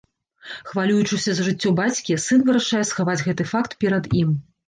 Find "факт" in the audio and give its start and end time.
3.53-3.77